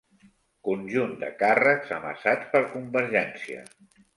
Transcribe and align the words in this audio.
Conjunt 0.67 1.13
de 1.25 1.29
càrrecs 1.43 1.93
amassats 1.99 2.51
per 2.55 2.63
Convergència. 2.73 3.63